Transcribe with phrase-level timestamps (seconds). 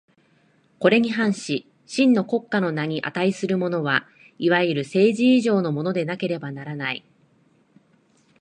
[0.79, 4.07] これに反し真の国家の名に価するものは、
[4.39, 7.05] いわゆる政治以上のものでなければならない。